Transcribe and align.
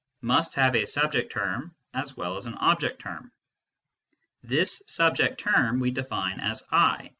must 0.23 0.55
have 0.55 0.73
a 0.73 0.87
subject 0.87 1.31
term 1.31 1.75
as 1.93 2.17
well 2.17 2.35
as 2.35 2.47
an 2.47 2.55
object 2.55 2.97
term. 2.99 3.31
This 4.41 4.81
subject 4.87 5.39
term 5.39 5.79
we 5.79 5.91
define 5.91 6.39
as" 6.39 6.63
I." 6.71 7.09